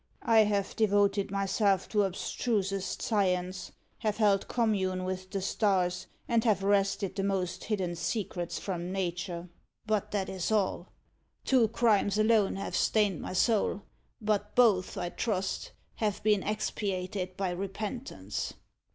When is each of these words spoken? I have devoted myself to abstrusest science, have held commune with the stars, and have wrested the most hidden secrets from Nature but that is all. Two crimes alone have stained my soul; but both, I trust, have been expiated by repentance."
I 0.23 0.39
have 0.45 0.75
devoted 0.75 1.29
myself 1.29 1.87
to 1.89 2.05
abstrusest 2.05 3.03
science, 3.03 3.71
have 3.99 4.17
held 4.17 4.47
commune 4.47 5.03
with 5.03 5.29
the 5.29 5.43
stars, 5.43 6.07
and 6.27 6.43
have 6.43 6.63
wrested 6.63 7.15
the 7.15 7.23
most 7.23 7.65
hidden 7.65 7.95
secrets 7.95 8.57
from 8.57 8.91
Nature 8.91 9.47
but 9.85 10.09
that 10.09 10.27
is 10.27 10.51
all. 10.51 10.87
Two 11.45 11.67
crimes 11.67 12.17
alone 12.17 12.55
have 12.55 12.75
stained 12.75 13.21
my 13.21 13.33
soul; 13.33 13.83
but 14.19 14.55
both, 14.55 14.97
I 14.97 15.09
trust, 15.09 15.71
have 15.97 16.23
been 16.23 16.41
expiated 16.41 17.37
by 17.37 17.51
repentance." 17.51 18.53